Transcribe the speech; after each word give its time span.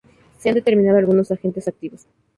Se 0.39 0.49
han 0.49 0.55
determinado 0.55 0.97
algunos 0.97 1.29
agentes 1.29 1.67
activos. 1.67 2.07